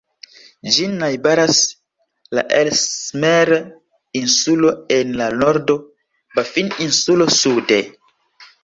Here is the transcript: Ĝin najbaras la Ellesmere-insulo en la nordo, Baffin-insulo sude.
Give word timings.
Ĝin 0.75 0.95
najbaras 1.01 1.59
la 2.39 2.43
Ellesmere-insulo 2.61 4.73
en 4.99 5.13
la 5.23 5.29
nordo, 5.45 5.79
Baffin-insulo 6.41 7.31
sude. 7.41 7.81